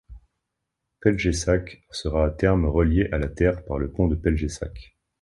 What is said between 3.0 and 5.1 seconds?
à la terre par le pont de Pelješac.